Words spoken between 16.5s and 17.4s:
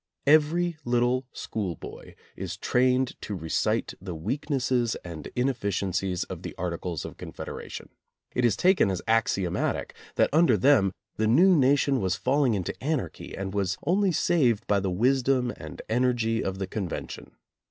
the Convention.